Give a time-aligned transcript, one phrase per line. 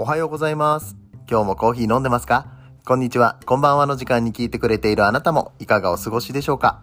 [0.00, 0.96] おはようございます。
[1.28, 2.46] 今日もコーヒー飲んでますか？
[2.86, 3.40] こんにちは。
[3.46, 6.82] こんばんはの時間に聞いてくれているあなたもいかがお過ごしでしょうか？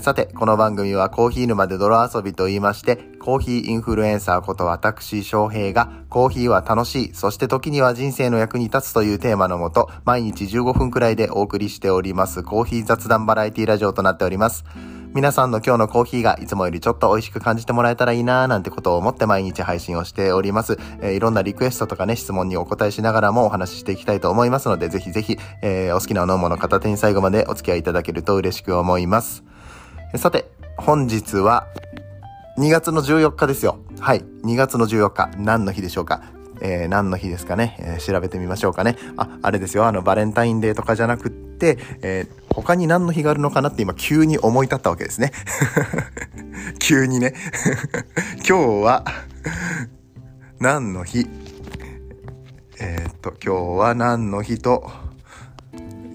[0.00, 14.64] さて、この番組はコーヒー沼で泥遊びと言いまして、コーヒーインフルエンサーこと私翔平が、コーヒーは楽しい、そして時には人生の役に立つというテーマのもと、毎日15分くらいでお送りしております、コーヒー雑談バラエティラジオとなっております。
[15.14, 20.78] 皆さんの今日のコーヒーがいつもよりちょっと美味しく感じてもらえたらいいなーなんてことを思って毎日配信をしております。
[21.00, 29.42] えーいろんなリクエストとかね、質問にお答えしながらもお話ししていきたいと思いますので、ぜひぜひ、えーお好きなお飲み物片手に最後までお付き合いいただけると嬉しく思います。
[30.16, 31.66] さて、本日は
[32.58, 33.78] 2月の14日ですよ。
[33.98, 34.20] はい。
[34.44, 35.30] 2月の14日。
[35.38, 36.22] 何の日でしょうか？
[36.60, 38.96] えー何の日ですかね、えー調べてみましょうかね。
[39.16, 39.86] あ、あれですよ。
[39.86, 45.30] あの、バレンタインデーとかじゃなくて、えー他に何の日があるのかなって今急に思い立ったわけですね。
[46.80, 47.34] 急にね。
[48.48, 49.04] 今日は、
[50.58, 51.28] 何の日？
[52.80, 54.90] えーっと、今日は何の日と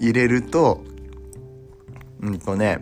[0.00, 0.84] 入れると、
[2.20, 2.78] うんとね、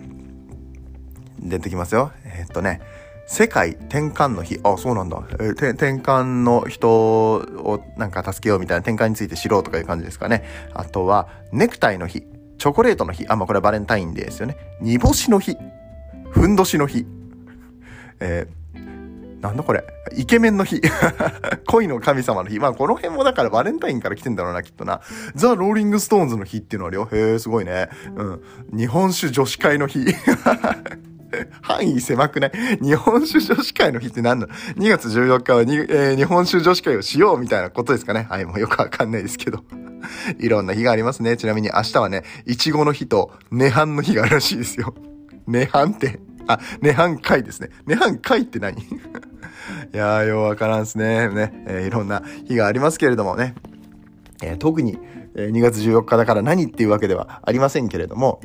[1.38, 2.10] 出てきますよ。
[2.24, 2.80] えーっとね、
[3.28, 4.58] 世界転換の日。
[4.64, 5.22] あ、そうなんだ。
[5.34, 6.90] えー転換の人
[7.34, 10.42] をなんか助けようみたいな転換について知ろうとかいう感じですかね。
[10.74, 12.31] あとは、ネクタイの日。
[12.62, 13.26] チョコレートの日。
[13.26, 14.56] あ、まあこれはバレンタインデーですよね。
[14.80, 15.56] 煮干しの日。
[16.30, 17.04] ふんどしの日。
[18.20, 19.82] えーなんだこれ
[20.16, 20.80] イケメンの日。
[21.66, 22.60] 恋の神様の日。
[22.60, 25.00] まあこの辺もだからバレンタインから来てんだろうな、きっとな。
[25.34, 27.08] ザ・ローリング・ストーンズの日っていうのあるよ。
[27.10, 27.88] へえ、すごいね。
[28.14, 28.42] うん。
[28.72, 30.06] 日本酒女子会の日。
[31.62, 32.52] 範囲狭くない？
[32.80, 38.26] 日本酒女子会の日って何の ?2 月14日はに、えー日本酒女子会をしようみたいなことですかね？
[38.28, 39.64] はい、もうよくわかんないですけど。
[40.40, 41.36] いろんな日がありますね。
[41.36, 44.94] ちなみに明日はね、いちごの日と涅槃の日があるらしいですよ。
[45.48, 47.70] 涅槃って、あ、涅槃会ですね。
[47.86, 48.76] 涅槃会って何？
[48.82, 48.86] い
[49.92, 51.28] やー、ようわからんすね。
[51.28, 53.54] ね、えーいろんな日がありますけれどもね。
[54.42, 54.98] えー特に、
[55.36, 58.40] え2月14日だから何っていうわけではありませんけれども、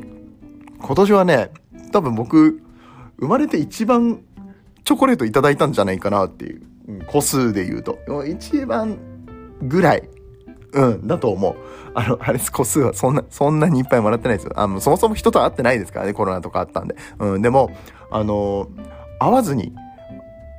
[0.79, 1.49] 今年はね、
[1.91, 2.61] 多分僕、
[3.19, 4.21] 生まれて一番
[4.83, 6.61] チョコレートいただいたんじゃないかなっていう、
[7.07, 7.99] 個数で言うと。
[8.25, 8.97] 一番
[9.61, 10.09] ぐらい、
[10.73, 11.55] うん、だと思う。
[11.93, 14.53] あの、あれです、個数はそんな、そんなにいっぱいもらってないですよ。
[14.55, 16.95] あの、そもそも人と会ってないですからね、コロナとかあったんで。
[17.19, 17.71] うん、でも、
[18.11, 18.69] あの、
[19.19, 19.73] 会わずに、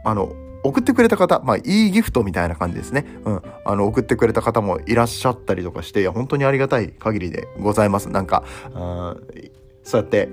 [0.04, 0.32] あの、
[0.64, 3.06] 送ってくれた方、まあ、いいギフトみたいな感じですね。
[3.25, 3.42] うん。
[3.64, 8.10] あの、送ってくれた方もいらっしゃったりとかして、いや、本当にありがたい限りでございます。
[8.10, 8.42] なんか、
[8.75, 9.50] あー
[9.84, 10.28] そうやって、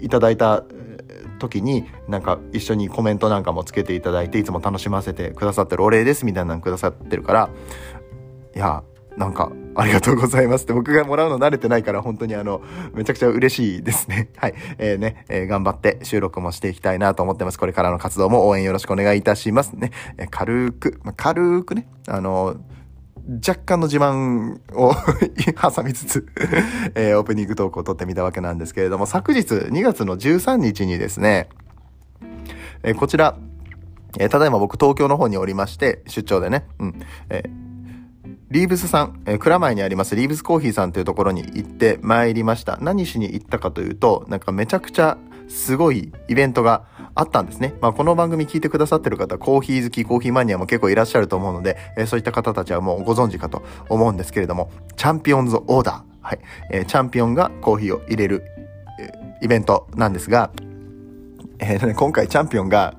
[0.00, 0.64] いただいた
[1.48, 7.50] 時に、なんか、一緒にコメントなんかもつけていただいて、いつも楽しませてくださってるお礼です、みたいなのくださってるから、
[8.54, 8.82] いや、
[9.16, 12.62] なんか、ありがとうございますって僕がもらうの慣れてないから本当にあの、
[12.94, 14.28] めちゃくちゃ嬉しいですね。
[14.38, 14.54] はい。
[14.78, 17.58] えー、ね、えー頑張って収録もしていきたいなと思ってます。
[17.58, 19.90] これからの活動も応援よろしくお願いいたしますね。
[20.16, 22.56] えー軽く、まあ軽くね、あの
[23.28, 24.94] 若干の自慢を
[25.60, 26.26] 挟みつつ、
[26.94, 31.48] えーオープニングトークを撮ってみたわけなんですけれども、昨日2月の13日にですね、
[32.82, 33.36] えーこちら、
[34.18, 37.64] えーただいま僕東京の方におりまして、出張でね、うん、えー
[38.50, 42.78] リーブスさん、えー蔵前にありますリーブスコーヒーさんというところに行ってまいりました。
[42.82, 45.16] 何しに行ったかというと、なんかめちゃくちゃ
[45.48, 46.84] すごいイベントが
[47.14, 47.74] あったんですね。
[47.80, 56.02] まあこの番組聞いてくださってる方、コーヒー好き、コーヒーマニアも結構いらっしゃると思うので、えーそういった方たちはもうご存知かと思うんですけれども、チャンピオンズオーダー。
[56.20, 56.38] はい。
[56.70, 58.42] えーチャンピオンがコーヒーを入れる、
[59.00, 60.50] えーイベントなんですが、
[61.58, 62.94] えー今回チャンピオンが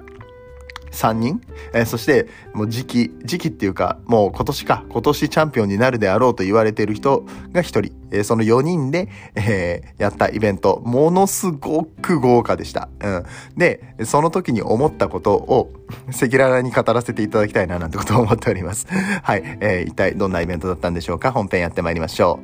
[0.95, 1.41] 3人、
[1.73, 7.79] えーそして、もう時期、時期っていうか、もう今年か、今年チャンピオンになるであろうと言われている人が1人、
[8.11, 12.89] えーその4人で、えーやったイベント、ものすごく豪華でした。
[13.01, 13.23] うん。
[13.57, 15.72] で、その時に思ったことを、
[16.07, 18.88] 赤裸々に語らせていただきたいな、なんてことを思っております。
[19.22, 19.44] はい。
[19.59, 21.31] えー一体どんなイベントだったんでしょうか？
[21.31, 22.39] 本編やってまいりましょ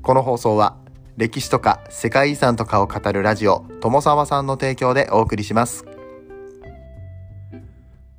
[0.00, 0.02] う。
[0.02, 0.76] この放送は、
[1.16, 5.84] 歴史とか世界遺産とかを語るラジオ、友沢さんの提供でお送りします。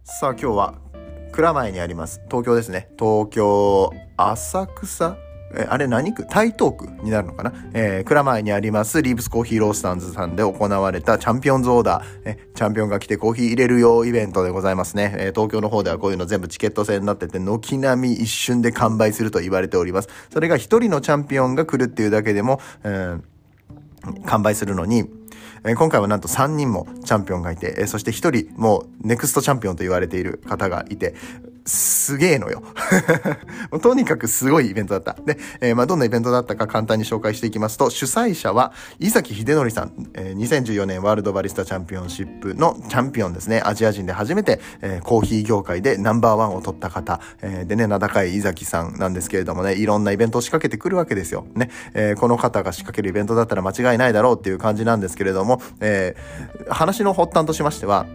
[0.10, 0.74] さあ今日は
[1.34, 2.88] 蔵前にあります東京ですね。
[2.98, 5.18] 東京浅草？
[5.54, 6.26] えあれ何区？
[6.26, 20.08] 台東区になるのかな、えー、蔵前にありますリーブスコーヒーロースタンズさんで行われたチャンピオンズオーダー、えチャンピオンが来てコーヒー入れるよイベントでございますね、えー東京の方ではこういうの全部チケット制になってて軒並み一瞬で完売すると言われております。
[20.32, 23.24] それが一人のチャンピオンが来るっていうだけでも、うん
[24.26, 25.04] 完売するのに、
[25.70, 31.16] え今回はなんと3人もチャンピオンがいて、えそして1人もうネクストチャンピオンと言われている方がいて、
[31.68, 32.64] すげえのよ。
[33.82, 35.22] とにかくすごいイベントだった。
[35.22, 43.62] で、えー、まあ、どんなイベントだったか簡単に紹介していきますと、主催者は、伊崎秀則さん、えー、2014年ワールドバリスタチャンピオンシップのチャンピオンですね。
[43.66, 51.46] アジア人で初めて、えー、コーヒー業界でナンバーワンを取った方、えー、でね、名高い伊崎さんなんですけれどもね、いろんなイベントを仕掛けてくるわけですよ。
[51.56, 56.16] ね、え、この方が仕掛けるイベントだったら間違いないだろうっていう感じなんですけれども、え、
[56.70, 58.06] 話の発端としましては、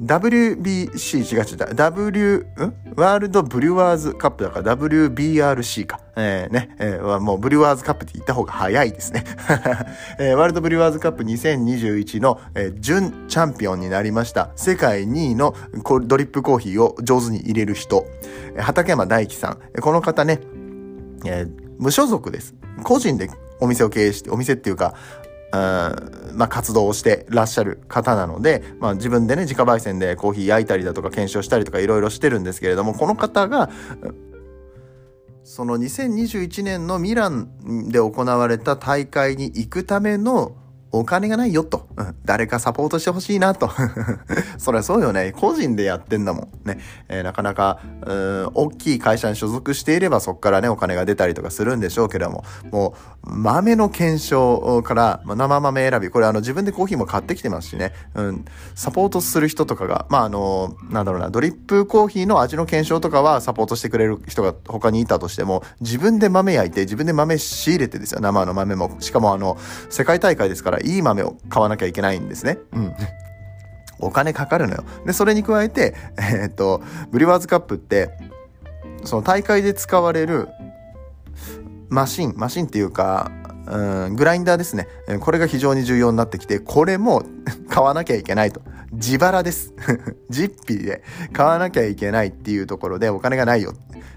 [0.00, 2.94] WBC 違う違う W ん？
[2.96, 6.00] ワールドブリュワーズカップだから WBRC か。
[6.16, 9.24] えー、ね、えー、もうブリュワーズカップって言った方が早いですね。
[10.18, 14.50] えー、ワールドブリュワーズカップ2021の、えー、準チャンピオンになりました。
[14.56, 15.54] 世界2位の
[16.02, 18.06] ドリップコーヒーを上手に入れる人。
[18.58, 19.80] 畠山大樹さん。
[19.80, 20.40] この方ね、
[21.24, 22.54] えー、無所属です。
[22.82, 23.30] 個人で
[23.60, 24.94] お店を経営して、お店っていうか、
[26.34, 33.70] まあ、活動をしてらっしゃる方なので、まあ、自分でね自家焙煎でコーヒー焼いたりだとか検証したりとかいろいろしてるんですけれどもこの方が
[35.44, 40.56] その2021年のミランで行われた大会に行くための
[40.98, 41.88] お金がないよと。
[41.96, 43.70] うん、誰かサポートしてほしいなと。
[44.58, 45.32] そりゃそうよね。
[45.32, 46.68] 個人でやってんだもん。
[46.68, 46.78] ね。
[47.08, 52.94] えー、なかなか、うん、大きい会社に所属していればそこからね、お金が出たりとかするんでしょうけども、も
[53.24, 57.92] う、豆の検証から、まあ、生豆選び、これあの自分でコーヒーも買ってきてますしね。
[58.14, 58.44] うん、
[58.74, 68.20] サポートする人とかが、まああの、なんだろうな、ドリップコーヒーの味の検証とかはサポートしてくれる人が他にいたとしても、自分で豆焼いて、自分で豆仕入れてですよ。
[68.20, 68.96] 生の豆も。
[69.00, 69.56] しかもあの、
[69.90, 72.58] 世界大会ですから、いい豆を買わなきゃいけないんですね。
[72.72, 72.94] うん。
[73.98, 74.84] お金かかるのよ。
[75.06, 78.10] で、それに加えて、えー、っと、ブリワーズカップって、
[79.04, 80.48] その大会で使われる
[81.88, 83.30] マシン、マシンっていうか、
[83.66, 84.88] うん、グラインダーですね。
[85.20, 87.22] これが非常に重要になってきて、これも
[87.68, 88.60] 買わなきゃいけないと。
[88.92, 89.72] 自腹です。
[90.28, 91.02] 実費で
[91.32, 93.72] 買わなきゃいけないっていうところでお金がないよ。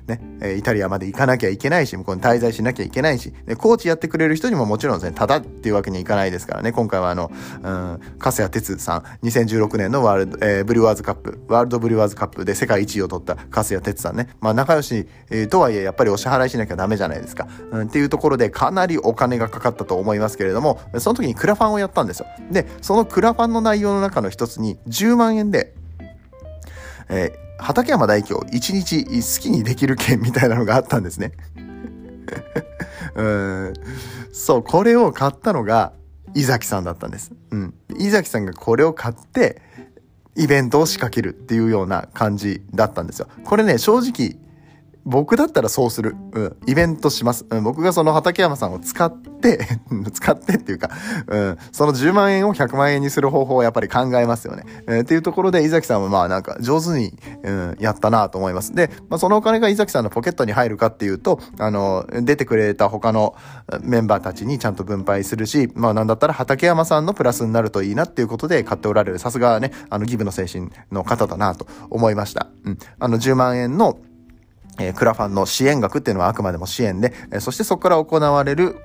[0.07, 7.31] ね、えイタリアまで行かなきゃいけないし、向こうに滞在しなきゃいけないし、で、コーチやってくれる人にももちろんですね、ただっていうわけにいかないですからね、今回はあの、
[7.63, 22.27] うん、粕谷哲さん、2016年のワールド、えー、ブリュワーズカップ、ワールドブリュワーズカップで世界一位を取った粕谷哲さんね、まあ仲良し、えー、とはいえやっぱりお支払いしなきゃダメじゃないですか、うん、っていうところでかなりお金がかかったと思いますけれども、その時にクラファンをやったんですよ。
[22.51, 25.73] で、そのクラファンの内容の中の一つに10万円で、
[27.09, 31.31] えー畠山大京一日好きにできる券みたいなのがあったんですね。
[33.15, 33.73] うん
[34.31, 35.93] そう、これを買ったのが、
[36.35, 37.31] 伊崎さんだったんです。
[37.49, 37.73] うん。
[37.97, 39.61] 伊崎さんがこれを買って、
[40.35, 43.27] イベントを仕掛けるっていうような感じだったんですよ。
[43.43, 44.37] これね、正直、
[45.07, 46.17] 僕だったらそうする。
[46.33, 46.57] うん。
[46.67, 47.45] イベントします。
[47.49, 47.63] うん。
[47.63, 49.57] 僕がその畠山さんを使って
[50.13, 50.89] 使ってっていうか、
[51.27, 51.57] うん。
[51.71, 54.65] その10万円を100万円にする方法をやっぱり考えますよね。
[54.85, 58.75] えー、っていうところで、伊崎さんはまあなんか上手に、うん、やったなと思います。
[58.75, 63.33] で、まあそのお金が伊崎さんのポケットに入るかっていうと、あの、出てくれた他の
[63.81, 69.19] メンバーたちにちゃんと分配するし、まあなんだったら畠山さんのプラスになるといいなっていうことで買っておられる。
[69.19, 72.47] さすがね、あのギブの精神の方だなと思いました。
[72.65, 72.77] うん。
[72.99, 73.97] あの10万円の
[74.79, 78.77] え、クラファンの支援額っていうのはあくまでも支援で、え、そしてそこから行われる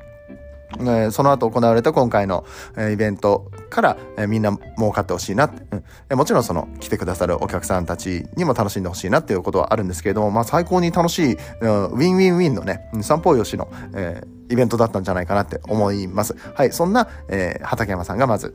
[0.80, 2.44] え、その後行われた今回の、
[2.76, 5.82] え、イベントから、え、みんな儲かってほしいなって、うん
[6.16, 16.36] もちろんその来てくださるお客さんたちにも楽しんでほしいなっていうことはあるんですけれども、まあ最高に楽しい、うん、ウィンウィンウィンのね、三方よしの、えイベントだったんじゃないかなって思います。
[16.54, 18.54] はい、そんな、え畠山さんがまず、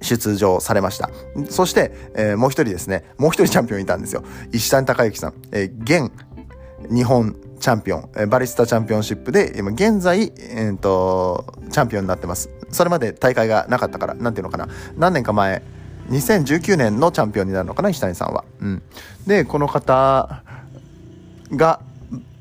[0.00, 1.10] 出場されました。
[1.50, 4.24] そして、えもう一人ですね、もう一人チャンピオンいたんですよ。
[4.52, 6.10] 石谷隆之さん、え現
[6.90, 12.50] 日本チャンピオン、バリスタチャンピオンシップで、今現在、えーと、チャンピオンになってます。
[12.70, 14.68] それまで大会がなかったから、なんていうのかな。
[14.96, 15.62] 何年か前、
[16.10, 18.44] 2019年のチャンピオンになるのかな、石谷さんは。
[18.60, 18.82] うん。
[19.26, 20.42] で、この方
[21.52, 21.80] が、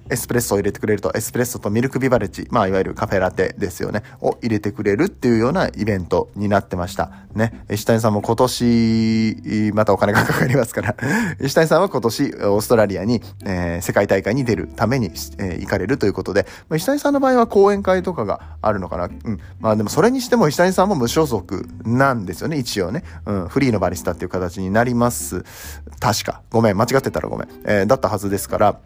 [0.10, 7.12] エスプレッソを入れてくれると、エスプレッソとミルクビバレッジ、まあ、いわゆるカフェラテですよね、を入れてくれるっていうようなイベントになってました。
[7.34, 7.64] ね。
[7.72, 10.96] 石谷さんも今年、またお金がかかりますから
[11.42, 15.08] 石谷さんは今年、オーストラリアに、えー、世界大会に出るために、
[15.38, 19.06] えー、行かれるということで、まあ、石谷さんの場合は講演会とかがあるのかな。
[19.06, 19.40] うん。
[19.60, 23.04] まあでもそれにしても石谷さんも無所属なんですよね、一応ね。
[23.26, 23.48] うん。
[23.48, 25.44] フリーのバリスタっていう形になります。
[26.00, 26.42] 確か。
[26.52, 27.48] ごめん、間違ってたらごめん。
[27.66, 28.80] えー、だったはずですから、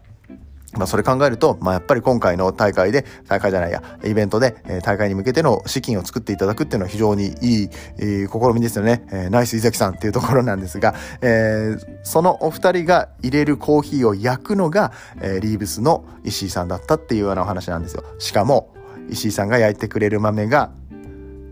[0.74, 9.06] まあ、それ考えると、まあ、やっぱり今回の大会で、大会じゃないや、イベントで、えー、大会に向けての資金を作っていただくっていうのは非常にいい、えー、試みですよね。
[9.10, 18.04] えー、ナイス伊崎さんっていうところなんですが、えー、そのお二人が入れるコーヒーを焼くのが、えー、リーブスの石井さんだったっていうようなお話なんですよ。
[18.18, 18.74] しかも、
[19.08, 20.70] 石井さんが焼いてくれる豆が、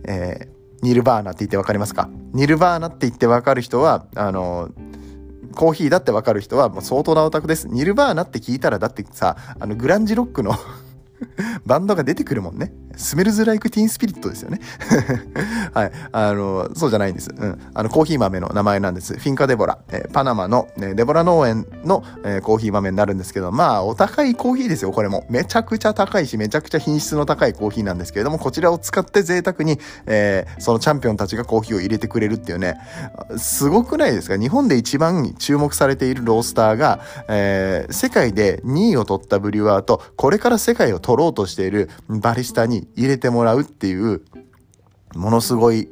[0.04, 0.48] えー、
[0.82, 2.10] ニルバーナって言ってわかりますか？
[2.34, 4.68] ニルバーナって言ってわかる人は、あの、
[5.56, 7.66] コーヒーだってわかる人はもう相当なオタクです。
[7.66, 10.54] ニルバーナって聞いたらだってさ、あのグランジロックの
[11.66, 12.72] バンドが出てくるもんね。
[12.96, 14.60] スメルズ・ライク・ティーン・スピリットですよね。
[15.74, 15.92] はい。
[16.12, 17.30] あの、そうじゃないんです。
[17.36, 17.60] うん。
[17.74, 19.14] あの、コーヒー豆の名前なんです。
[19.14, 19.78] フィンカ・デボラ。
[19.88, 25.26] えー、パナマの、ね、デボラ農園の、えー、コーヒー豆になるんですけど、まあ、お高いコーヒーですよ、これも。
[25.28, 32.78] めちゃくちゃ高いし、めちゃくちゃ品質の高いコーヒーなんですけれども、こちらを使って贅沢に、えー、そのチャンピオンたちがコーヒーを入れてくれるっていうね、
[33.36, 34.38] すごくないですか？
[34.38, 44.22] 日本で一番注目されているロースターが、えー、世界で2位を取ったブリュワーと、これから世界を取ろうとしているバリスタに入れてもらうっていう、
[45.14, 45.88] ものすごい、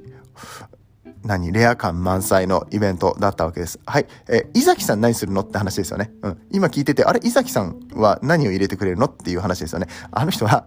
[1.25, 3.81] 何、レア感満載のイベントだったわけです。
[3.87, 4.07] はい。
[4.29, 6.13] え伊崎さん何するのって話ですよね。
[6.23, 6.39] うん。
[6.51, 9.87] 今聞いてて、あれ、伊崎さんは何を入れてくれるのっていう話ですよね。
[10.11, 10.67] あの人は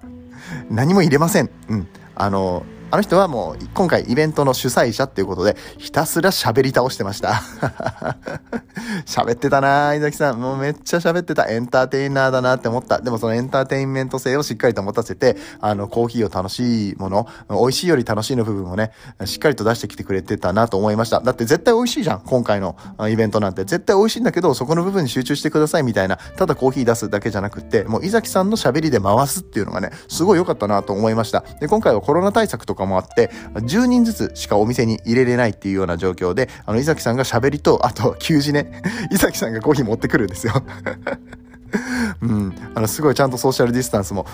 [0.69, 1.49] 何も入れません。
[1.69, 1.87] うん。
[2.15, 7.41] あの、あの人はもう今回イベントの主催者っていうことでひたすら喋り倒してました。
[9.05, 10.39] 喋ってたなぁ伊崎さん。
[10.39, 11.47] もうめっちゃ喋ってた。
[11.49, 13.01] エンターテイナーだなって思った。
[13.01, 18.91] でもそのエンターテインメント性をしっかりと持たせて、あの、コーヒーを楽しいもの、美味しいより楽しいの部分をね、
[19.25, 21.19] しっかりと出してきてくれてたなと思いました。
[21.19, 22.21] だって絶対美味しいじゃん。
[22.21, 22.77] 今回の
[23.09, 23.65] イベントなんて。
[23.65, 31.43] 絶対美味しいんだけど、そこの部分に集中してくださいみたいな、ただコーヒー出すだけじゃなくって、もう伊崎さんの喋りで回すっていうのがね、すごい良かったなと思いました。
[31.59, 38.81] で、今回はコロナ対策とかかもあって、10人ずつしかお店に入れれないっていうような状況で、あの、井崎さんが喋りと、あと、 給仕ね。
[39.11, 40.63] 井崎さんがコーヒー持ってくるんですよ
[42.21, 44.25] うん、あのすごいちゃんとソーシャルディスタンスも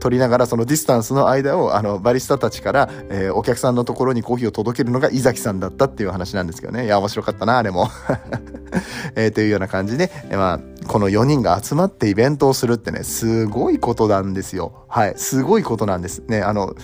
[0.00, 7.88] 取りながらそのディスタンスの間をあのバリスタたちから、えー、お客さんのところにコーヒーを届けるのが井崎さんだったっていう話なんですけどねいや面白かったなあれも、
[9.16, 14.84] えー、というような感じで、えー、まあこの4人が集まってイベントをするってね、すごいことなんですよ。
[14.88, 15.14] はい。
[15.16, 16.22] すごいことなんです。
[16.26, 16.74] ね、あの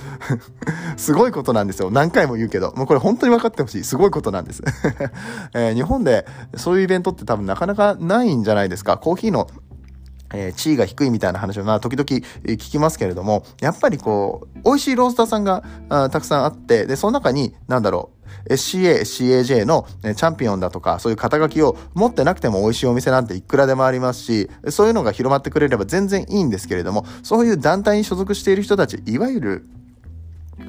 [0.96, 1.90] すごいことなんですよ。
[1.90, 3.84] 何回も言うけど、もうこれ本当に分かってほしい。
[3.84, 4.62] すごいことなんです。
[5.54, 6.26] えー、日本で
[6.56, 8.98] そういうイベントって多分なかなかないんじゃないですか。
[8.98, 9.48] コーヒーの
[10.34, 18.10] えー、地位が低いみたいな話は、まあ、時々聞きますけれども、やっぱりこう、美味しいロースターさんがあたくさんあって、で、その中に、なんだろ
[18.48, 29.66] う、SCA、CAJ の、ね、チャンピオンだとか、そういう肩書きを持ってなくても美味しいお店なんていくらでもありますし、そういうのが広まってくれれば全然いいんですけれども、そういう団体に所属している人たち、いわゆる、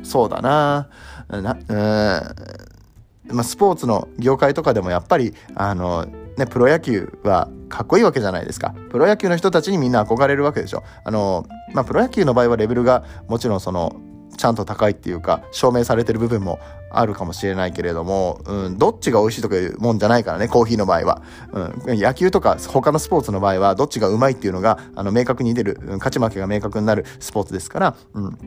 [0.04, 0.90] そうだな
[1.30, 6.06] な、うん、まあ、スポーツの業界とかでもやっぱり、あの、
[6.38, 8.74] ね、プロ野球はかっこいいわけじゃないですか。
[8.90, 10.84] プロ野球の人たちにみんな憧れるわけでしょ。
[11.04, 13.96] あの、まあ、プロ野球の場合はレベルがもちろんその、
[14.38, 16.60] ちゃんと高いっていうか、証明されてる部分も
[16.92, 21.22] あるかもしれないけれども、うん、どっちが美味しいとかいうもんじゃないからね、コーヒーの場合は。
[21.52, 28.38] うん、野球とか他のスポーツの場合は、どっちがうまいっていうのが、あの、明確に出る、勝ち負けが明確になるスポーツですから、うん、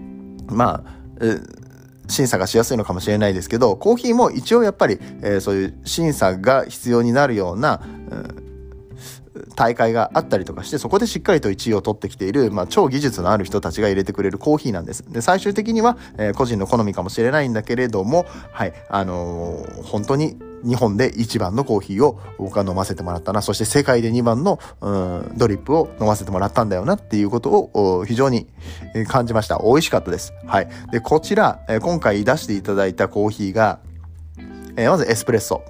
[0.47, 1.03] まあ、
[2.09, 8.52] 審査がしやすいのかもしれないですけど、コーヒーも一応やっぱり、えー、そういう審査が必要になるような、うん
[9.55, 15.05] 大会があったりとかして、そこでしっかりと1位を取ってきている、まあ、超技術のある人たちが入れてくれるコーヒーなんです。
[15.11, 23.43] で、最終的には、えー、個人の好みかもしれないんだけれども、はい、あのー、本当に日本で一番のコーヒーを僕は飲ませてもらったな。
[23.43, 24.59] そして世界で2番の、
[25.37, 28.47] ドリップを飲ませてもらったんだよなっていうことを非常に
[29.09, 29.61] 感じました。
[29.63, 30.33] 美味しかったです。
[30.47, 30.69] はい。
[30.93, 33.81] で、こちら、今回出していただいたコーヒーが、
[34.77, 35.63] まずエスプレッソ。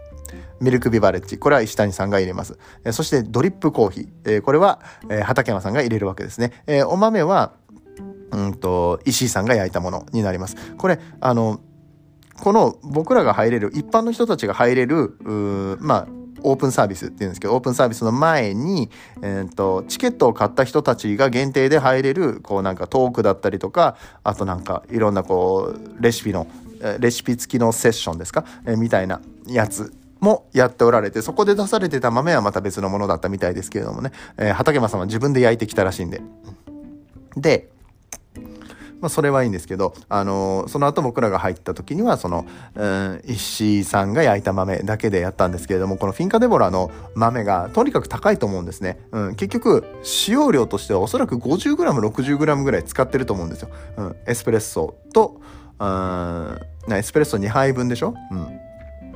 [0.62, 1.38] ミルクビバレッジ。
[1.38, 2.57] これは石谷さんが入れます。
[2.85, 4.09] えそしてドリップコーヒー。
[4.25, 6.52] えこれは、え畠山さんが入れるわけですね。
[6.66, 7.52] えお豆は、
[8.31, 10.57] うんと、石井さんが焼いたものになります。
[10.78, 11.61] これ、あの、
[12.40, 15.16] この僕らが入れる、一般の人たちが入れる、
[15.81, 16.09] まあ、
[16.45, 18.90] オープンサービスっていうんですけど、オープンサービスの前に、
[19.23, 26.47] えー、と、チケットを買った人たちが限定で入れる、こうなんかトークだったりとか、あとなんかいろんなこう、レシピの、
[26.99, 29.92] レシピ付きのセッションですか、えー、みたいなやつ
[30.23, 36.23] もやっておられて、そこで出されてた豆はまた別のものだったみたいですけれどもね、えー、畠山さんは自分で焼いてきたらしいんで。
[37.37, 37.69] で、
[39.00, 49.00] まあ、それはいいんですけど、あのー、その後僕らが入った時には、その、うん、石井さんが焼いた豆だけでやったんですけれども、このフィンカデボラの豆がとにかく高いと思うんですね。
[49.11, 53.71] うん、結局、使用量としてはおそらく 50g、60g ぐらい使ってると思うんですよ。
[53.97, 55.41] うん、エスプレッソと、
[55.81, 56.59] うん、
[56.95, 58.14] エスプレッソ2杯分でしょ？
[58.31, 58.72] うん。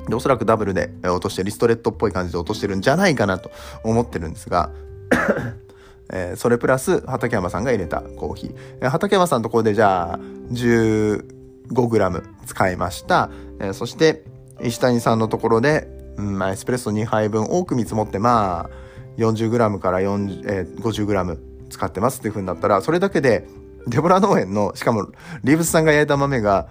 [0.09, 3.51] で、おそらくダブルで落として、リストレットっぽい感じで落としてるんじゃないかなと
[3.83, 4.71] 思ってるんですが、
[6.13, 8.55] えー、それプラス畠山さんが入れたコーヒー。
[8.83, 10.19] えー、畠山さんのところでじゃあ
[10.53, 13.31] 15g 使いました。
[13.59, 14.25] えー、そして
[14.63, 18.71] 石谷さんのところで、うんまあ、エスプレッソ2杯分多く見積もってまあ
[19.19, 21.39] 40g から40、えー、50g
[21.71, 23.47] 使ってますっていう風になったらそれだけで
[23.87, 25.09] デボラ農園のしかも
[25.43, 26.69] リーブスさんが焼いた豆が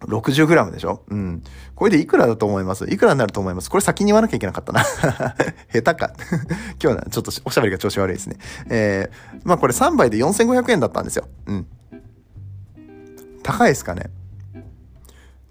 [0.00, 1.04] 60g でしょ？
[1.08, 1.42] うん。
[1.74, 2.84] これでいくらだと思います？
[2.90, 3.70] いくらになると思います？
[3.70, 4.82] これ先に言わなきゃいけなかったな。
[5.72, 6.12] 下手か。
[6.82, 8.36] 今日はちょっとおしゃべりが調子悪いですね。
[8.70, 11.28] えー、まあこれ3杯で4500円だったんですよ。
[11.46, 11.66] うん。
[13.42, 14.10] 高いですかね？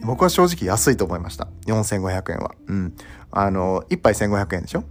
[0.02, 1.48] 僕は正直安いと思いました。
[1.68, 2.56] 4500円は。
[2.68, 2.94] うん。
[3.32, 4.84] あの、1杯1500円でしょ、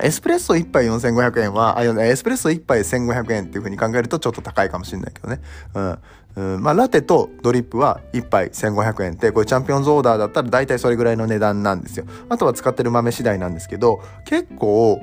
[0.00, 5.40] エスプレッソ1杯4500円は、エスプレッソ1杯1500円っていう風に考えるとちょっと高いかもしれないけどね。
[5.74, 5.98] うん。
[6.36, 12.06] うん、まあ、ラテとドリップは1杯1500円って、これチャンピオンズオーダーだったら大体それぐらいの値段なんですよ。
[12.28, 15.00] あとは使ってる豆次第なんですけど、結構、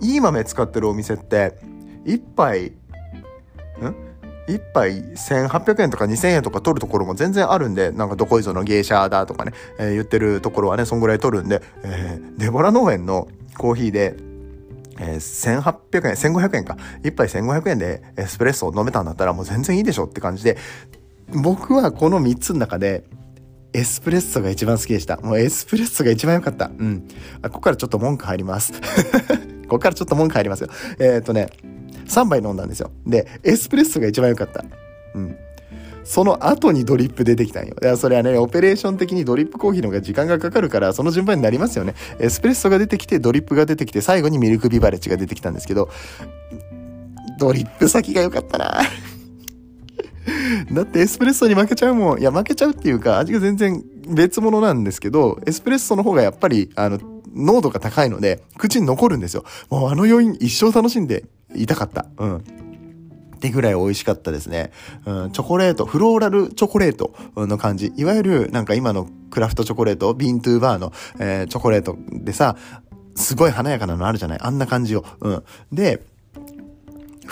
[0.00, 1.56] いい豆使ってるお店って、
[2.04, 2.72] 1杯、ん
[4.48, 14.16] ？1杯1800円とか2000円とか取るところも全然あるんで、なんかどこいぞの芸者だとかね、えー、言ってるところはね、そんぐらい取るんで、えー、デボラ農園のコーヒーで、
[14.98, 16.76] えー、1800円、1500円か。
[17.02, 20.56] 1杯1500円でエスプレッソを飲めたんだったらもう全然いいでしょって感じで、
[21.28, 23.04] 僕はこの3つの中で、
[23.74, 25.16] エスプレッソが一番好きでした。
[25.16, 26.66] もうエスプレッソが一番良かった。
[26.66, 27.08] うん。
[27.40, 28.72] あ、ここからちょっと文句入ります。
[29.64, 30.68] ここからちょっと文句入りますよ。
[30.98, 31.48] えー、っとね、
[32.06, 32.90] 3杯飲んだんですよ。
[33.06, 34.62] で、エスプレッソが一番良かった。
[35.14, 35.36] うん。
[36.04, 37.76] その後にドリップ出てきたんよ。
[37.80, 41.94] いや、それはね、オペレーション的にドリップコーヒーの方が時間がかかるから、その順番になりますよね。
[42.18, 45.88] エスプレッソが出てきて、ドリップが出てきて、最後にミルクビバレッジが出てきたんですけど、
[47.38, 48.82] ドリップ先が良かったな
[50.72, 52.20] だってエスプレッソに負けちゃうもん。
[52.20, 56.98] いや、負けちゃうっていうか、味が全然別物なんですけど、エスプレッソの方がやっぱり、あの、
[57.34, 59.44] 濃度が高いので、口に残るんですよ。
[59.70, 62.06] もうあの余韻一生楽しんでいたかった。
[62.18, 62.44] うん。
[63.42, 64.70] ってぐらい美味しかったですね。
[65.04, 67.92] うん、チョコレート、フローラルチョコレートの感じ。
[67.96, 72.56] いわゆるなんか今のクラフトチョコレート、ビントゥーバーの、えー、チョコレートでさ、
[73.16, 74.38] すごい華やかなのあるじゃない？
[74.40, 75.04] あんな感じを。
[75.20, 75.42] うん。
[75.72, 76.04] で、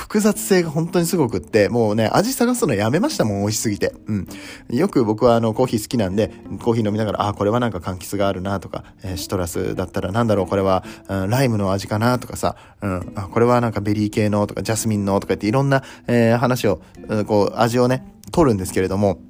[0.00, 3.92] 複雑性が本当にすごくって、もうね、味探すのやめましたもん、美味しすぎて。
[4.07, 4.28] うん。
[4.71, 19.21] よく僕はあの、コーヒー好きなんで、コーヒー飲みながら、あ、これはなんか柑橘があるなとか、えー、シトラスだったらなんだろう、これは、うん、ライムの味かなとかさ、うん、あ、これはなんかベリー系のとか、ジャスミンのとかっていろんな、えー、話を、うん、こう、味をね、取るんですけれども、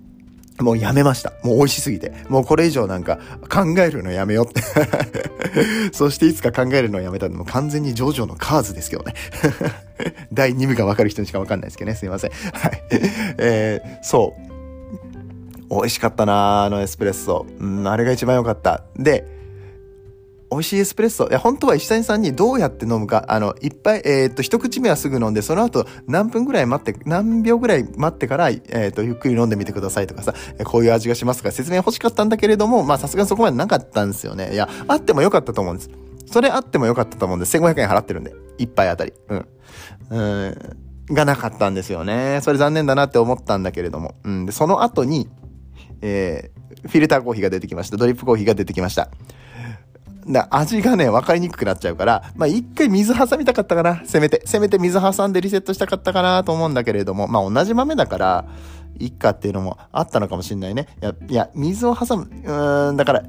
[0.60, 1.32] もうやめました。
[1.42, 2.12] もう美味しすぎて。
[2.28, 4.62] もうこれ以上なんか考えるのやめよって。
[5.92, 9.14] そしていつか考えるのをやめたのも完全にジョジョのカーズですけどね。
[10.32, 11.96] 第2部がわかる人にしかわかんないですけどね。
[11.96, 12.30] すいません。
[12.30, 12.82] はい。
[13.38, 14.50] えー、そう。
[15.70, 17.46] 美味しかったなあのエスプレッソ。
[17.58, 18.82] うん、あれが一番良かった。
[18.96, 19.39] で、
[20.50, 21.28] 美味しいエスプレッソ。
[21.28, 30.34] いや、本当は石谷さんにどうやって飲むか、あの、いっぱい、えっ、と、一口目はすぐ飲んで、その後何分ぐらい待って、何秒ぐらい待ってから、えっ、と、ゆっくり飲んでみてくださいとかさ、
[30.64, 34.52] こういう味がしますとか説明欲しかったんだけれども、まあ、さすがにそこまでなかったんですよね。
[34.52, 35.90] いや、あってもよかったと思うんです。
[36.26, 39.12] それあってもよかったと思うんです、1500円払ってるんで、一杯あたり。
[39.28, 39.46] うん。
[40.10, 40.18] う
[41.10, 41.14] ん。
[41.14, 42.40] がなかったんですよね。
[42.42, 44.14] それ残念だなって思ったんだけれども。
[44.24, 44.46] うん。
[44.46, 45.28] で、その後に、
[46.02, 47.96] えー、フィルターコーヒーが出てきました。
[47.96, 49.10] ドリップコーヒーが出てきました。
[50.32, 54.02] だ味がね、分かりにくくなっちゃうから、まあ一回水挟みたかったかな。
[54.04, 54.42] せめて。
[54.44, 58.44] せめて水挟んでリセットしたかったかなと思うんだけれども、まあ同じ豆だから、
[58.98, 60.86] いっかっていうのもあったのかもしんないね。
[61.02, 63.22] いや、いや、水を挟む、うーん、だから、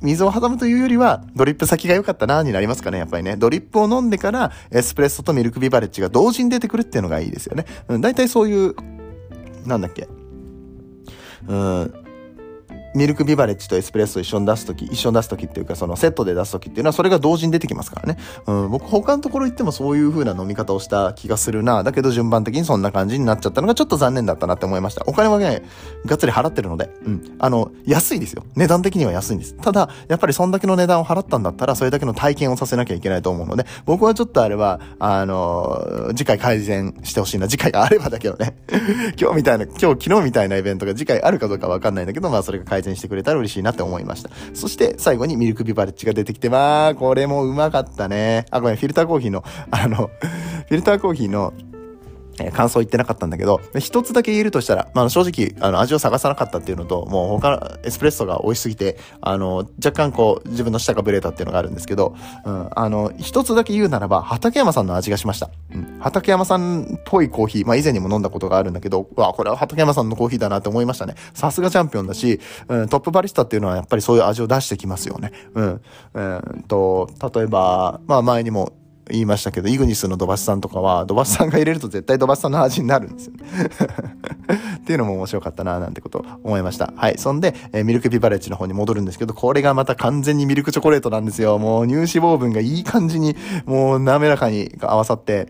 [0.00, 3.36] 水を挟むというよりは、ドリップ先が良かったなになりますかね、やっぱりね。
[3.36, 7.64] ドリップを飲んでから、エスプレッソとミルクビバレッジが同時に出てくるっていうのがいいですよね。
[7.88, 8.74] うん、大体そういう、
[9.66, 10.08] なんだっけ。
[11.48, 11.94] うん、
[12.94, 18.18] ミルクビバレッジとエスプレッソ一緒に出すとき、一緒に出すときっていうか、そのセットで出すときっていうのは、それが同時に出てきますからね。
[18.46, 21.82] うん、僕他のところ行ってもそういう風な飲み方をした気がするな。
[21.82, 25.04] だけど順番的にそんな感じになっちゃったのがちょっと残念だったなって思いました。
[25.06, 25.62] お金はね、
[26.06, 27.36] がっつり払ってるので、うん。
[27.38, 28.44] あの、安いですよ。
[28.56, 29.54] 値段的には安いんです。
[29.54, 37.48] ただ、やっぱりそんだけの値段を払ったんだったら、それだけの体験をさせなきゃいけないと思うので、僕はちょっとあれは、あの、次回改善してほしいな。
[37.48, 38.56] 次回があればだけどね。
[39.20, 44.30] 今日みたいな、今日昨日みたいなイベントが次回あるかどうかわかんないんだけど、まあそれが改改善してくれたら嬉しいなって思いました。
[44.54, 48.46] そして最後にミルクビバレッジが出てきて、まあ、これもうまかったね。
[48.50, 51.52] あ、ごめん、フィルターコーヒーの、あの、フィルターコーヒーの、
[52.40, 65.50] え感想言ってなかったんだけど、一つだけ言えるとしたら、まあ、正直、あの、味を探さなかったっていうのと、もう他の、エスプレッソが美味しすぎて、あの、若干こう、自分の舌がブレたっていうのがあるんですけど、うん、あの、一つだけ言うならば、畠山さんの味がしました。
[65.74, 71.14] うん、畠山さんっぽいコーヒー、まあ、以前にも飲んだことがあるんだけど、わ、これは畠山さんのコーヒーだなって思いましたね。
[71.34, 75.32] さすがチャンピオンだし、うん、トップバリスタっていうのはやっぱりそういう味を出してきますよね。
[75.54, 75.80] うん。
[76.14, 78.72] うんと、例えば、まあ、前にも
[79.10, 83.32] 言いましたけど、イグニスのドバスさんとかは、ドバスさんが入れると絶対ドバスさんの味になるんですよ、
[84.78, 86.92] っていうのも面白かったな、なんてこと思いました。
[86.96, 87.18] はい。
[87.18, 91.58] そんで、えー、ミルクビバレッジの方に戻るんですけど、これがまた完全にミルクチョコレートなんですよ。
[91.58, 95.48] もう乳脂肪分がいい感じに、もう滑らかに合わさって、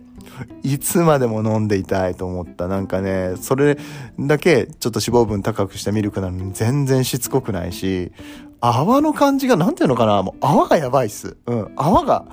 [0.63, 2.69] いつまでも飲んでいたいと思った。
[2.69, 3.79] なんかね、それ
[4.19, 8.13] だけちょっと脂肪分高くしたミルクなのに全然しつこくないし、
[8.61, 11.37] 泡の感じがなんていうのかなもう泡がやばいっす。
[11.47, 11.73] うん。
[11.77, 12.25] 泡が、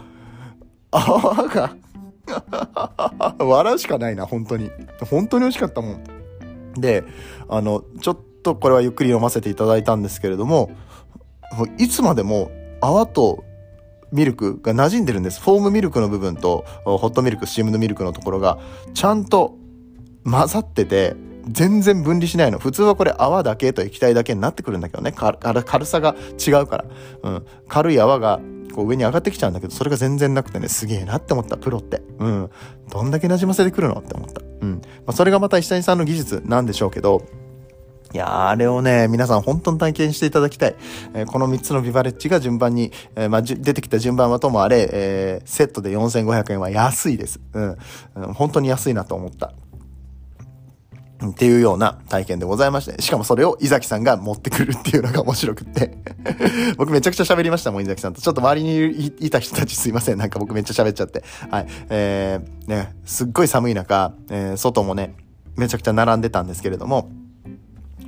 [0.98, 1.76] 泡が
[3.40, 4.72] 笑うしかないな、本当に。
[5.10, 6.04] 本当に美味しかったもん。
[6.76, 7.04] で、
[7.50, 10.72] あの、ちょっとこれはゆっくり読ませていただいたんですけれども、
[11.78, 13.44] いつまでも泡と
[14.12, 15.42] ミルクが馴染んでるんです。
[15.42, 18.58] フォームミルクの部分と、ホットミルク、スチームのミルクのところが、
[18.94, 19.56] ちゃんと
[20.24, 21.16] 混ざってて、
[21.48, 22.58] 全然分離しないの。
[22.58, 25.12] 普通はこれ泡だけと液体だけになってくるんだけどね。
[25.12, 26.86] 軽さが違うから。
[27.24, 27.46] うん。
[27.68, 28.40] 軽い泡が
[28.76, 32.02] こう上に上がってきちゃうんだけど、それが全然なくてね、すげえなって思った、プロって。
[32.20, 32.50] うん。
[32.92, 34.42] どんだけ馴染ませてくるのって思った。
[34.42, 34.74] うん。
[34.74, 37.24] まあ、それがまた石谷さんの技術なんでしょうけど、
[38.14, 40.76] いやあれをね、皆さん本当に体験していただきたい。
[41.14, 47.40] えー、この3つのビバレッジが順番に、えー、まあ、出てきた順番はともあれ、えー、セットで4500円は安いです。
[47.54, 47.78] うん。
[48.34, 49.54] 本当に安いなと思った。
[51.24, 55.98] っていうような体験でございまして、しかもそれを伊崎さんが持ってくるっていうのが面白くって
[56.78, 58.22] 僕めちゃくちゃ喋りましたもん、伊崎さんと。
[58.22, 60.18] ちょっと周りにいた人たちすいません。
[60.18, 61.24] なんか僕めっちゃ喋っちゃって。
[61.50, 61.68] はい。
[61.90, 65.16] えー、ね、すっごい寒い中、えー、外もね、
[65.56, 67.10] めちゃくちゃ並んでたんですけれども、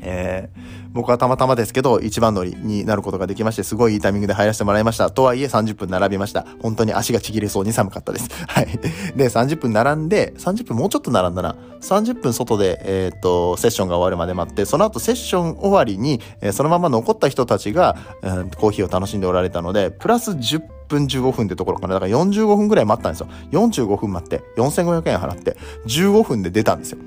[0.02, 5.10] えー、僕はたまたまですけど、一番乗りになることができまして、すごいいいタイミングで入らせてもらいました。
[5.10, 6.46] とはいえ30分並びました。
[6.62, 8.30] 本当に足がちぎれそうに寒かったです。
[8.48, 8.68] はい。
[9.16, 11.56] で、30分並んで、30分もうちょっと並んだな。
[11.82, 21.94] 30分外で、えっ、と、セッションが終わるまで待って、その後セッション終わりに、えー、そのまま残った人たちが、えー、コーヒーを楽しんでおられたので、プラス10分15分ってところかな。
[21.94, 23.28] だから45分ぐらい待ったんですよ。
[23.52, 27.00] 45分待って、4500円払って、15分で出たんですよ。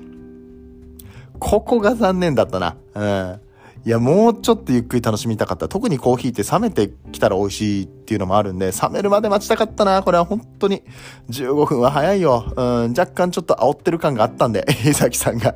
[1.41, 2.77] ここが残念だったな。
[2.93, 3.41] うん。
[3.83, 5.67] いや、もうちょっとゆっくり楽しみたかった。
[5.67, 10.03] 特にコーヒーって冷めてきたら美味しいっていうのもあるんで、冷めるまで待ちたかったな。
[10.03, 10.83] これは本当に。
[11.31, 12.45] 15分は早いよ。
[12.55, 15.55] うん、若干ちょっと煽ってる感があったんで、 伊崎さんが。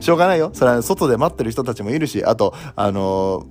[0.00, 0.50] しょうがないよ。
[0.52, 3.46] それは外で待ってる人たちもいるし、あと、あの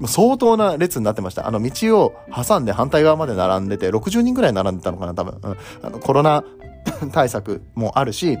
[0.00, 1.46] ー、相当な列になってました。
[1.46, 5.38] あの道を挟んで反対側まで並んでて、60人ぐらい並んでたのかな、多分。
[5.42, 5.56] うん。
[5.82, 6.42] あの、コロナ
[7.12, 8.38] 対策もあるし、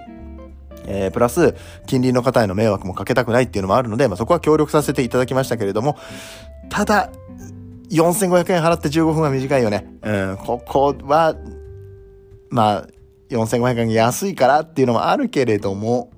[0.86, 1.54] えー、プラス、
[1.86, 5.96] 近隣の方への迷惑もかけたくないっていうのもあるので、まあ、そこは協力させていただきましたけれども、
[6.68, 7.10] ただ、
[7.90, 9.86] 4500円払って15分は短いよね。
[10.02, 11.36] うん、ここは、
[12.50, 12.86] まあ、
[13.30, 16.10] 4500円安いからっていうのもあるけれども、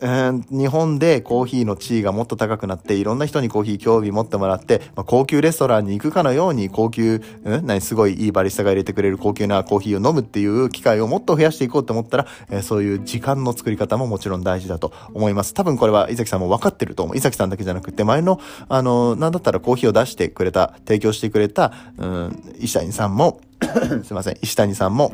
[0.00, 15.54] 日本でコーヒーの地位がもっと高くなって、いろんな人にコーヒー興味持ってもらって、まあ、高級レストランに行くかのように、高級、うん何、すごいいいバリスタが入れてくれる高級なコーヒーを飲むっていう機会をもっと増やしていこうと思ったら、えー、そういう時間の作り方ももちろん大事だと思います。
[15.54, 17.16] 多分これは伊崎さんも分かってると思う。
[17.16, 23.40] 伊崎さんだけじゃなくて、前の、あの、なんだったらコーヒーを出してくれた、提供してくれた、うん、石谷さんも
[24.04, 25.12] すいません、石谷さんも、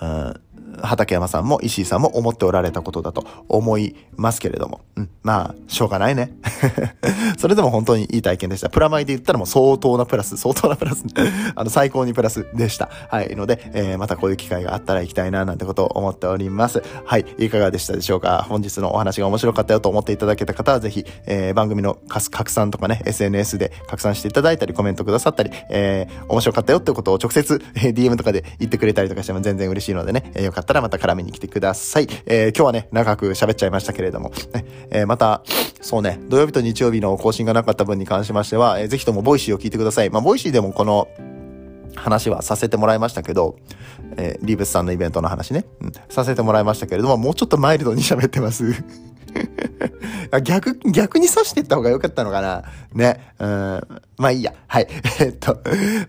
[0.00, 0.43] うん
[0.82, 4.80] 畠山さんも石井さんも思っておられたことだと思いますけれども。
[4.96, 5.10] うん。
[5.22, 6.32] まあ、しょうがないね。
[7.38, 8.68] それでも本当にいい体験でした。
[8.68, 11.04] プラマイで言ったらもう相当なプラス、相当なプラス、
[11.54, 12.88] あの、最高にプラスでした。
[13.08, 13.34] はい。
[13.34, 16.82] ので、えー、またこういう機会があったら行きたいな、なんてことを思っております。
[17.04, 17.26] はい。
[17.38, 18.44] いかがでしたでしょうか？
[18.48, 32.08] 本日のお話が面白かったよと思っていただけた方は、ぜひ、えー、番組の拡散とかね、SNS で拡散していただいたり、コメントくださったり、えー、面白かったよってことを直接、え、DM とかで言ってくれたりとかしても全然嬉しいのでね、えー、よかったたらまた絡みに来てください。
[32.26, 35.42] えー、今日はね、長く喋っちゃいましたけれども、ね、えー、また、
[35.80, 40.10] そうね、土曜日と日曜日の更新がなかった分に関しましては、えー、ぜひともボイシーを聞いてください。
[40.10, 41.08] まあ、ボイシーでもこの、
[41.96, 43.56] 話はさせてもらいましたけど、
[44.16, 48.64] えー、リーブスさんのイベントの話ね、うん、させてもらいましたけれども、もうちょっとマイルドに喋ってます。
[50.42, 52.64] 逆、逆に刺していった方が良かったのかな？
[52.92, 53.20] ね。
[53.38, 53.80] うん。
[54.16, 54.54] まあいいや。
[54.66, 54.88] はい。
[55.20, 55.60] えっと、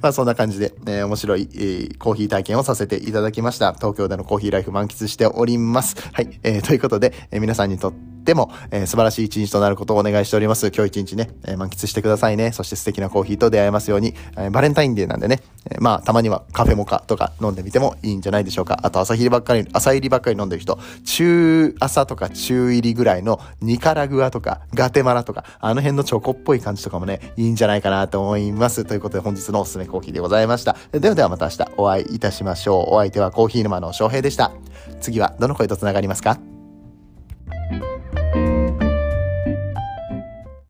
[0.02, 3.74] まあそんな感じで、えー、面白い、えー、コーヒー体験をさせていただきました。
[3.74, 5.96] 東京でのコーヒーライフ満喫しております。
[6.12, 6.40] はい。
[6.44, 10.72] えー、ということで、え、皆さんにとってでも、えー、素晴らしい一日となることをお願いしております。
[10.76, 12.52] 今日一日ね、えー、満喫してくださいね。
[12.52, 18.80] そして素敵なコーヒーと出会えますように、えー、バレンタインデーなんでね、えまあ、たまにはカフェモカとか飲んでみてもいいんじゃないでしょうか。
[18.82, 28.86] あと、朝入りばっかり、朝入りばっかり飲んでる人、中朝とか中入りぐらいのニカラグアとかガテマラとか、あの辺のチョコっぽい感じとかもね、いいんじゃないかなと思います。
[28.86, 30.76] ということで本日のおすすめコーヒーでございました。
[30.92, 32.96] ではではまた明日お会いいたしましょう。
[32.96, 34.52] お相手はコーヒー沼の翔平でした。
[35.00, 36.40] 次はどの声と繋がりますか？